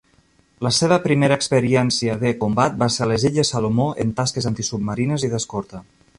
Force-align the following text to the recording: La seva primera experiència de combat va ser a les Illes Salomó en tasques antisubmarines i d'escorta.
La 0.67 0.69
seva 0.77 0.95
primera 1.03 1.37
experiència 1.41 2.15
de 2.23 2.31
combat 2.45 2.81
va 2.85 2.89
ser 2.97 3.05
a 3.07 3.11
les 3.13 3.27
Illes 3.33 3.53
Salomó 3.57 3.87
en 4.07 4.17
tasques 4.23 4.53
antisubmarines 4.53 5.29
i 5.31 5.33
d'escorta. 5.37 5.85